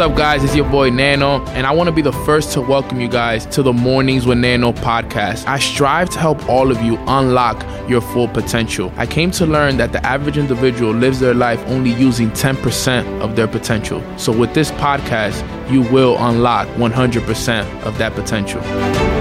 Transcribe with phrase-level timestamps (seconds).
[0.00, 0.42] What's up, guys?
[0.42, 3.44] It's your boy Neno, and I want to be the first to welcome you guys
[3.44, 5.46] to the Mornings with Neno podcast.
[5.46, 8.90] I strive to help all of you unlock your full potential.
[8.96, 13.36] I came to learn that the average individual lives their life only using 10% of
[13.36, 14.02] their potential.
[14.16, 19.19] So, with this podcast, you will unlock 100% of that potential.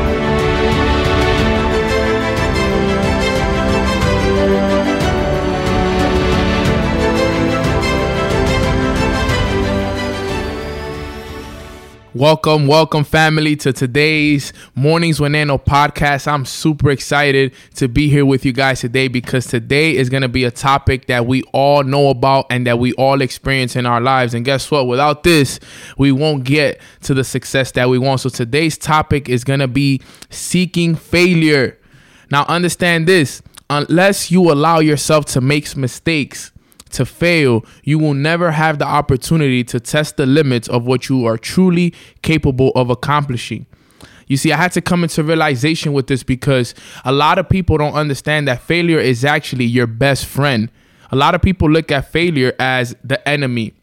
[12.19, 16.27] Welcome, welcome, family, to today's Mornings with Neno podcast.
[16.27, 20.27] I'm super excited to be here with you guys today because today is going to
[20.27, 24.01] be a topic that we all know about and that we all experience in our
[24.01, 24.33] lives.
[24.33, 24.85] And guess what?
[24.87, 25.61] Without this,
[25.97, 28.19] we won't get to the success that we want.
[28.19, 31.79] So today's topic is going to be seeking failure.
[32.29, 36.51] Now, understand this unless you allow yourself to make mistakes,
[36.91, 41.25] to fail, you will never have the opportunity to test the limits of what you
[41.25, 43.65] are truly capable of accomplishing.
[44.27, 47.77] You see, I had to come into realization with this because a lot of people
[47.77, 50.71] don't understand that failure is actually your best friend.
[51.11, 53.73] A lot of people look at failure as the enemy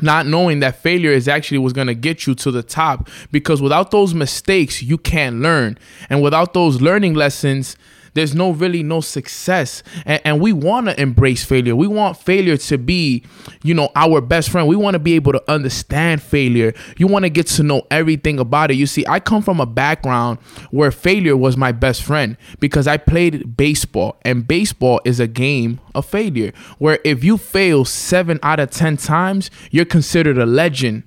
[0.00, 3.60] not knowing that failure is actually what's going to get you to the top because
[3.60, 7.76] without those mistakes you can't learn and without those learning lessons
[8.14, 9.82] there's no really no success.
[10.04, 11.74] And, and we want to embrace failure.
[11.74, 13.24] We want failure to be
[13.62, 14.68] you know our best friend.
[14.68, 16.74] We want to be able to understand failure.
[16.96, 18.74] You want to get to know everything about it.
[18.74, 20.38] You see i come from a background
[20.70, 25.80] where failure was my best friend because i played baseball and baseball is a game
[25.94, 31.02] of failure where if you fail seven out of ten times you're considered a legend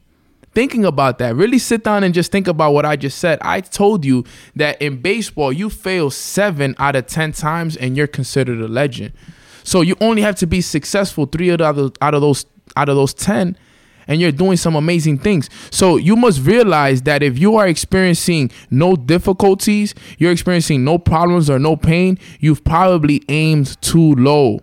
[0.53, 1.35] thinking about that.
[1.35, 3.39] Really sit down and just think about what I just said.
[3.41, 8.07] I told you that in baseball, you fail seven out of 10 times and you're
[8.07, 9.13] considered a legend.
[9.63, 12.45] So you only have to be successful three out of, out of those
[12.77, 13.57] out of those 10
[14.07, 15.49] and you're doing some amazing things.
[15.71, 21.49] So you must realize that if you are experiencing no difficulties, you're experiencing no problems
[21.49, 24.61] or no pain, you've probably aimed too low.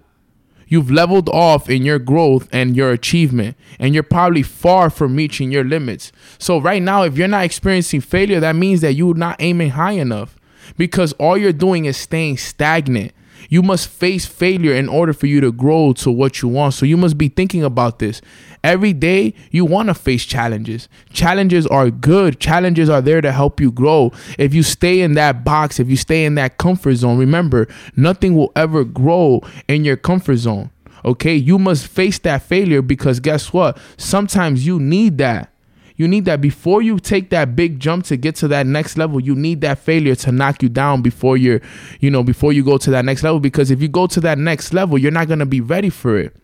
[0.69, 5.51] You've leveled off in your growth and your achievement, and you're probably far from reaching
[5.51, 6.13] your limits.
[6.39, 9.93] So, right now, if you're not experiencing failure, that means that you're not aiming high
[9.93, 10.37] enough
[10.77, 13.13] because all you're doing is staying stagnant.
[13.49, 16.75] You must face failure in order for you to grow to what you want.
[16.75, 18.21] So you must be thinking about this.
[18.65, 20.89] Every day you want to face challenges.
[21.13, 22.41] Challenges are good.
[22.41, 24.13] Challenges are there to help you grow.
[24.39, 28.35] If you stay in that box, if you stay in that comfort zone, remember, nothing
[28.35, 30.71] will ever grow in your comfort zone.
[31.05, 31.35] Okay?
[31.35, 33.79] You must face that failure because guess what?
[33.97, 35.53] Sometimes you need that.
[35.99, 39.19] You need that before you take that big jump to get to that next level.
[39.21, 41.61] You need that failure to knock you down before you're,
[41.99, 43.41] you know, before you go to that next level.
[43.41, 46.17] Because if you go to that next level, you're not going to be ready for
[46.17, 46.37] it.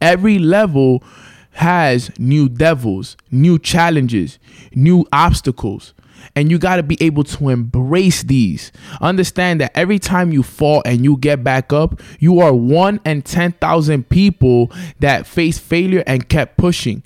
[0.00, 1.02] Every level
[1.50, 4.38] has new devils, new challenges,
[4.72, 5.92] new obstacles.
[6.36, 8.70] And you got to be able to embrace these.
[9.00, 13.22] Understand that every time you fall and you get back up, you are one in
[13.22, 17.02] 10,000 people that face failure and kept pushing.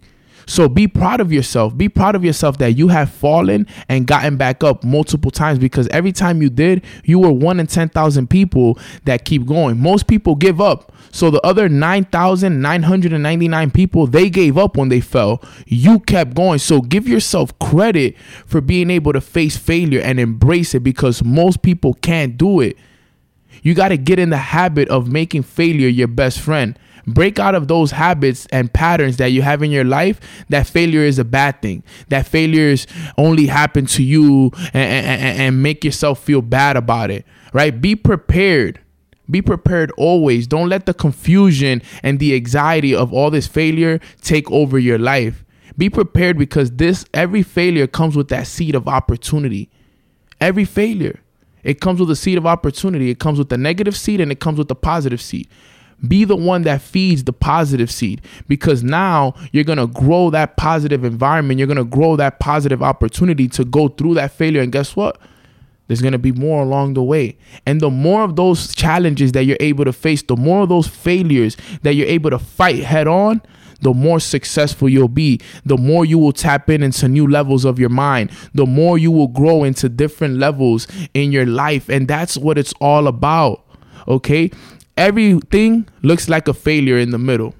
[0.49, 1.77] So be proud of yourself.
[1.77, 5.87] Be proud of yourself that you have fallen and gotten back up multiple times because
[5.89, 9.79] every time you did, you were one in 10,000 people that keep going.
[9.79, 10.91] Most people give up.
[11.11, 15.43] So the other 9,999 people, they gave up when they fell.
[15.67, 16.61] You kept going.
[16.61, 18.17] So give yourself credit
[18.47, 22.79] for being able to face failure and embrace it because most people can't do it.
[23.63, 26.79] You got to get in the habit of making failure your best friend.
[27.09, 30.21] Break out of those habits and patterns that you have in your life
[30.51, 32.87] that failure is a bad thing, that failures
[33.17, 37.81] only happen to you and, and, and make yourself feel bad about it, right?
[37.81, 38.81] Be prepared.
[39.31, 40.47] Be prepared always.
[40.47, 45.45] Don't let the confusion and the anxiety of all this failure take over your life.
[45.77, 49.71] Be prepared because this every failure comes with that seed of opportunity.
[50.41, 51.21] Every failure.
[51.63, 53.11] It comes with a seed of opportunity.
[53.11, 55.49] It comes with the negative seed and it comes with the positive seed.
[56.07, 60.57] Be the one that feeds the positive seed because now you're going to grow that
[60.57, 61.59] positive environment.
[61.59, 64.63] You're going to grow that positive opportunity to go through that failure.
[64.63, 65.21] And guess what?
[65.89, 67.37] There's going to be more along the way.
[67.67, 70.87] And the more of those challenges that you're able to face, the more of those
[70.87, 73.43] failures that you're able to fight head on,
[73.81, 77.79] the more successful you'll be, the more you will tap in into new levels of
[77.79, 81.89] your mind, the more you will grow into different levels in your life.
[81.89, 83.65] And that's what it's all about.
[84.07, 84.51] Okay
[84.99, 87.55] everything looks like a failure in the middle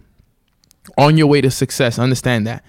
[0.99, 1.99] on your way to success.
[1.99, 2.65] Understand that.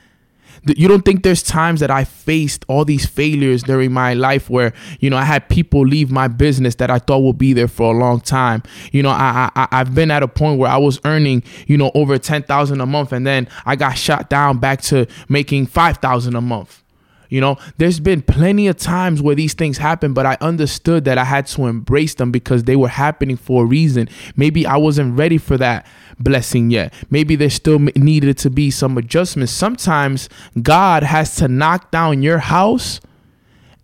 [0.66, 4.74] you don't think there's times that I faced all these failures during my life where
[5.00, 7.94] you know I had people leave my business that I thought would be there for
[7.94, 8.64] a long time.
[8.92, 11.92] You know, I, I I've been at a point where I was earning you know
[11.96, 15.98] over ten thousand a month, and then I got shot down back to making five
[15.98, 16.84] thousand a month.
[17.30, 21.20] You know, there's been plenty of times where these things happen, but I understood that
[21.20, 24.10] I had to embrace them because they were happening for a reason.
[24.36, 25.86] Maybe I wasn't ready for that
[26.20, 26.92] blessing yet.
[27.12, 29.52] Maybe there still needed to be some adjustments.
[29.52, 30.28] Sometimes
[30.62, 33.00] God has to knock down your house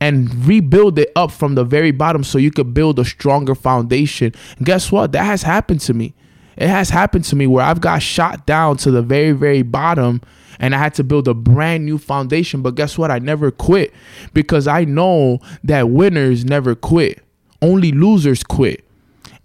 [0.02, 4.34] and rebuild it up from the very bottom so you could build a stronger foundation.
[4.58, 5.12] And guess what?
[5.12, 6.14] That has happened to me.
[6.58, 10.22] It has happened to me where I've got shot down to the very, very bottom
[10.60, 12.62] and I had to build a brand new foundation.
[12.62, 13.12] But guess what?
[13.12, 13.94] I never quit
[14.34, 17.24] because I know that winners never quit,
[17.62, 18.84] only losers quit.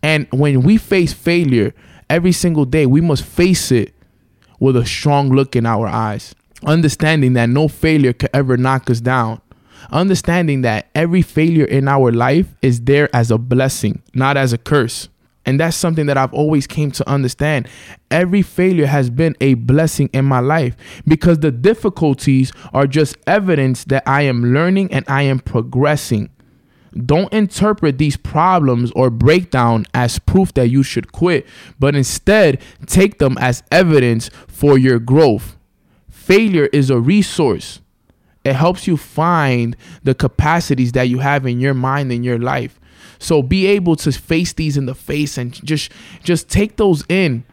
[0.02, 1.74] And when we face failure
[2.08, 3.94] every single day, we must face it
[4.58, 6.34] with a strong look in our eyes,
[6.64, 9.40] understanding that no failure could ever knock us down.
[9.90, 14.58] Understanding that every failure in our life is there as a blessing, not as a
[14.58, 15.08] curse.
[15.50, 17.66] And that's something that I've always came to understand.
[18.08, 20.76] Every failure has been a blessing in my life
[21.08, 26.30] because the difficulties are just evidence that I am learning and I am progressing.
[27.04, 31.48] Don't interpret these problems or breakdown as proof that you should quit,
[31.80, 35.56] but instead take them as evidence for your growth.
[36.08, 37.80] Failure is a resource.
[38.44, 42.80] It helps you find the capacities that you have in your mind and your life.
[43.18, 45.92] So be able to face these in the face and just
[46.22, 47.44] just take those in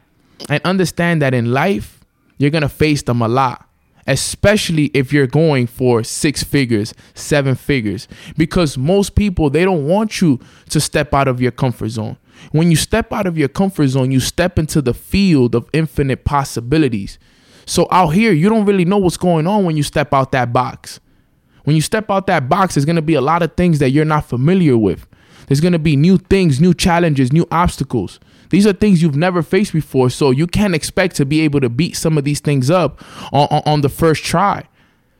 [0.50, 2.06] and understand that in life
[2.38, 3.68] you're going to face them a lot
[4.08, 8.08] especially if you're going for six figures, seven figures
[8.38, 10.40] because most people they don't want you
[10.70, 12.18] to step out of your comfort zone.
[12.52, 16.24] When you step out of your comfort zone, you step into the field of infinite
[16.24, 17.20] possibilities.
[17.68, 20.54] So out here, you don't really know what's going on when you step out that
[20.54, 21.00] box.
[21.66, 24.06] When you step out that box, there's to be a lot of things that you're
[24.06, 25.06] not familiar with.
[25.48, 28.22] There's to be new things, new challenges, new obstacles.
[28.52, 30.10] These are things you've never faced before.
[30.10, 33.04] So you can't expect to be able to beat some of these things up
[33.34, 34.64] on, on, on the first try.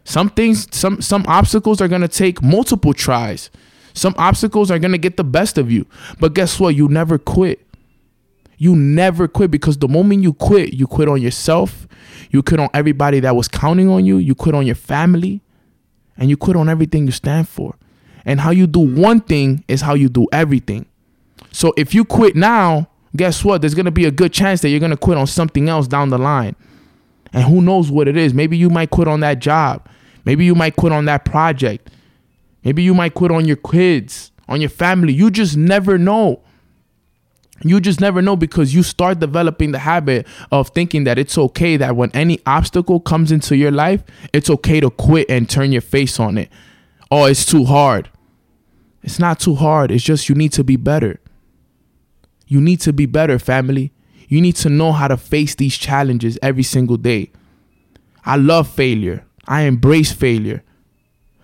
[0.06, 3.50] Some things, some some obstacles are gonna take multiple tries.
[3.94, 5.86] Some obstacles are gonna get the best of you.
[6.18, 6.76] But guess what?
[6.76, 7.67] You never quit.
[8.58, 11.88] You never quit because the moment you quit, you quit on yourself,
[12.32, 15.42] you quit on everybody that was counting on you, you quit on your family,
[16.18, 17.76] and you quit on everything you stand for.
[18.26, 20.88] And how you do one thing is how you do everything.
[21.52, 23.62] So if you quit now, guess what?
[23.62, 26.18] There's to be a good chance that you're to quit on something else down the
[26.18, 26.56] line.
[27.34, 28.34] And who knows what it is?
[28.34, 29.88] Maybe you might quit on that job.
[30.26, 31.90] Maybe you might quit on that project.
[32.64, 35.14] Maybe you might quit on your kids, on your family.
[35.14, 36.42] You just never know.
[37.64, 41.78] You just never know because you start developing the habit of thinking that it's okay
[41.78, 45.82] that when any obstacle comes into your life, it's okay to quit and turn your
[45.82, 46.50] face on it.
[47.10, 48.10] Oh, it's too hard.
[49.02, 49.92] It's not too hard.
[49.92, 51.20] It's just you need to be better.
[52.48, 53.92] You need to be better, family.
[54.28, 57.32] You need to know how to face these challenges every single day.
[58.26, 59.26] I love failure.
[59.48, 60.64] I embrace failure.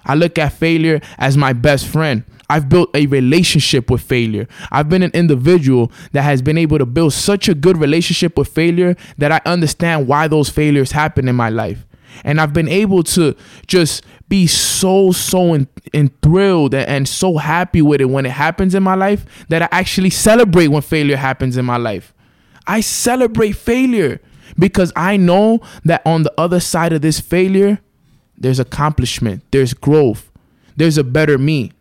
[0.05, 2.23] I look at failure as my best friend.
[2.49, 4.47] I've built a relationship with failure.
[4.71, 8.49] I've been an individual that has been able to build such a good relationship with
[8.49, 11.85] failure that I understand why those failures happen in my life.
[12.23, 13.35] And I've been able to
[13.65, 18.95] just be so, so enthralled and so happy with it when it happens in my
[18.95, 22.13] life that I actually celebrate when failure happens in my life.
[22.67, 24.21] I celebrate failure
[24.57, 27.79] because I know that on the other side of this failure,
[28.37, 30.31] there's accomplishment, there's growth,
[30.75, 31.71] there's a better me.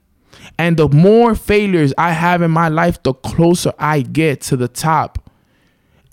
[0.59, 4.69] And the more failures I have in my life, the closer I get to the
[4.69, 5.31] top.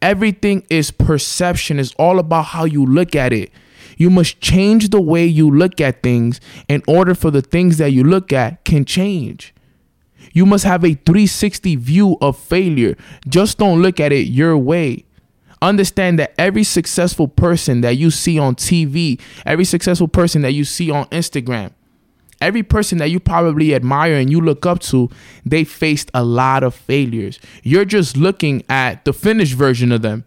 [0.01, 3.51] Everything is perception, it's all about how you look at it.
[3.97, 7.91] You must change the way you look at things in order for the things that
[7.91, 9.53] you look at can change.
[10.31, 12.95] You must have a 360 view of failure.
[13.27, 15.05] Just don't look at it your way.
[15.61, 20.63] Understand that every successful person that you see on TV, every successful person that you
[20.63, 21.73] see on Instagram,
[22.41, 25.09] every person that you probably admire and you look up to,
[25.45, 27.39] they faced a lot of failures.
[27.63, 30.23] You're just looking at the finished version of them.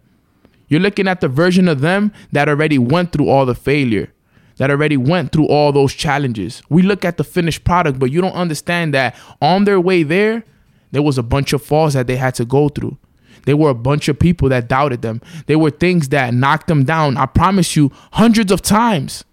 [0.67, 4.11] You're looking at the version of them that already went through all the failure,
[4.57, 6.61] that already went through all those challenges.
[6.69, 10.43] We look at the finished product, but you don't understand that on their way there,
[10.91, 12.97] there was a bunch of falls that they had to go through.
[13.45, 15.21] There were a bunch of people that doubted them.
[15.47, 17.17] They were things that knocked them down.
[17.17, 19.23] I promise you, hundreds of times,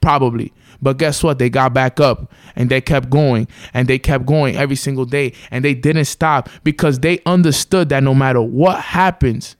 [0.00, 0.52] probably.
[0.82, 1.38] But guess what?
[1.38, 5.32] They got back up and they kept going and they kept going every single day
[5.50, 9.56] and they didn't stop because they understood that no matter what happens,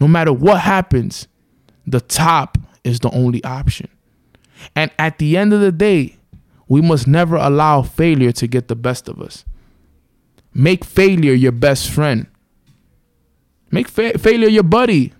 [0.00, 1.28] no matter what happens,
[1.86, 3.88] the top is the only option.
[4.74, 6.16] And at the end of the day,
[6.68, 9.44] we must never allow failure to get the best of us.
[10.52, 12.26] Make failure your best friend.
[13.70, 15.12] Make fa- failure your buddy.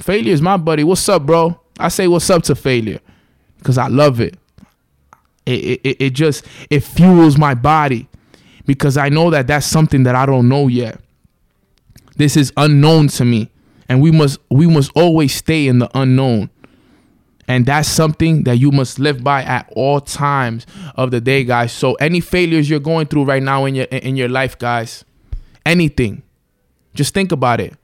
[0.00, 0.84] Failure is my buddy.
[0.84, 1.60] What's up, bro?
[1.78, 3.00] I say what's up to failure
[3.58, 4.36] because I love it.
[5.46, 5.96] It, it.
[6.00, 8.08] it just it fuels my body
[8.66, 11.00] because I know that that's something that I don't know yet.
[12.16, 13.50] This is unknown to me,
[13.88, 16.50] and we must we must always stay in the unknown.
[17.46, 21.72] And that's something that you must live by at all times of the day, guys.
[21.72, 25.04] So any failures you're going through right now in your in your life, guys,
[25.66, 26.22] anything,
[26.94, 27.74] just think about it.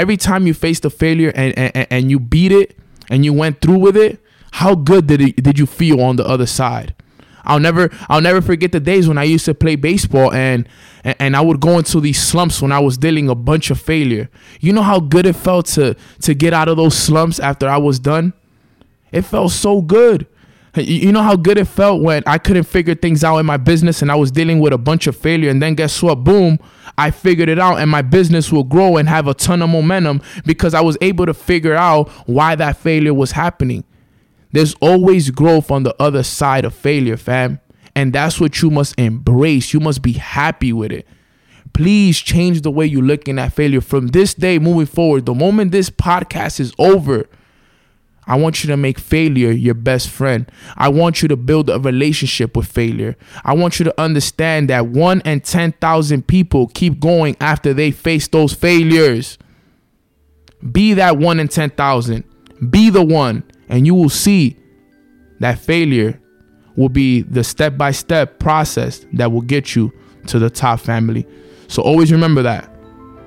[0.00, 2.74] Every time you faced a failure and, and, and you beat it
[3.10, 4.18] and you went through with it,
[4.52, 6.94] how good did it, did you feel on the other side?
[7.44, 10.66] I'll never I'll never forget the days when I used to play baseball and
[11.04, 14.30] and I would go into these slumps when I was dealing a bunch of failure.
[14.58, 17.76] You know how good it felt to to get out of those slumps after I
[17.76, 18.32] was done?
[19.12, 20.26] It felt so good.
[20.76, 24.02] You know how good it felt when I couldn't figure things out in my business
[24.02, 25.50] and I was dealing with a bunch of failure.
[25.50, 26.22] And then guess what?
[26.22, 26.60] Boom,
[26.96, 30.22] I figured it out and my business will grow and have a ton of momentum
[30.44, 33.82] because I was able to figure out why that failure was happening.
[34.52, 37.60] There's always growth on the other side of failure, fam.
[37.96, 39.74] And that's what you must embrace.
[39.74, 41.06] You must be happy with it.
[41.72, 45.26] Please change the way you're looking at failure from this day moving forward.
[45.26, 47.28] The moment this podcast is over,
[48.26, 50.50] I want you to make failure your best friend.
[50.76, 53.16] I want you to build a relationship with failure.
[53.44, 58.28] I want you to understand that one in 10,000 people keep going after they face
[58.28, 59.38] those failures.
[60.70, 62.24] Be that one in 10,000.
[62.70, 64.56] Be the one and you will see
[65.40, 66.20] that failure
[66.76, 69.92] will be the step by step process that will get you
[70.26, 71.26] to the top family.
[71.68, 72.70] So always remember that.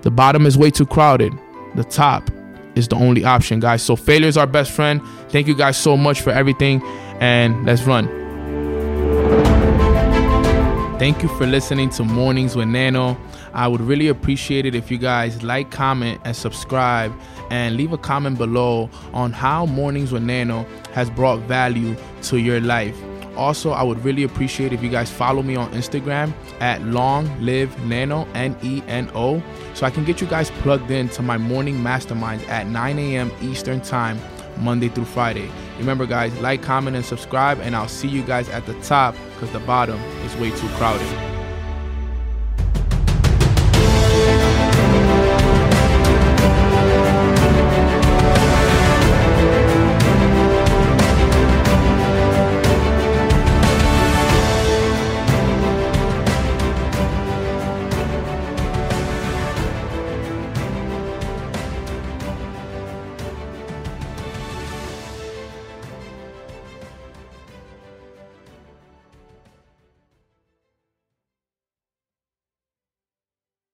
[0.03, 1.33] The bottom is way too crowded.
[1.75, 2.29] The top
[2.75, 3.81] is the only option, guys.
[3.83, 5.01] So failure is our best friend.
[5.29, 6.81] Thank you guys so much for everything
[7.19, 8.07] and let's run.
[10.99, 13.17] Thank you for listening to Mornings with Neno.
[13.53, 17.13] I would really appreciate it if you guys like, comment, and subscribe
[17.49, 22.61] and leave a comment below on how Mornings with Neno has brought value to your
[22.61, 22.95] life.
[23.35, 27.69] Also, I would really appreciate if you guys follow me on Instagram at Long Live
[27.77, 29.41] Neno N E N O,
[29.73, 33.31] so I can get you guys plugged in to my morning masterminds at 9 a.m.
[33.41, 34.19] Eastern Time,
[34.59, 35.49] Monday through Friday.
[35.77, 39.51] Remember, guys, like, comment, and subscribe, and I'll see you guys at the top because
[39.51, 41.32] the bottom is way too crowded.